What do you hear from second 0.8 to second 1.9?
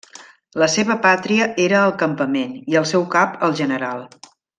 pàtria era